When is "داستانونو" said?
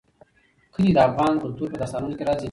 1.81-2.15